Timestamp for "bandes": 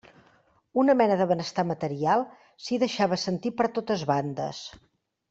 4.15-4.65